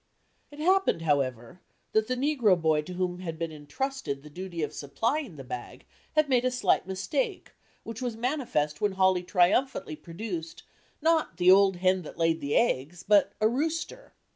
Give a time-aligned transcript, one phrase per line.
[0.49, 4.73] It happened, however, that the negro boy to whom had been intrusted the duty of
[4.73, 5.85] supplying the bag
[6.15, 7.51] had made a slight mistake
[7.83, 10.63] which was manifest when Hawley triumphantly produced,
[11.03, 14.15] not "the old hen that laid the eggs," but a rooster!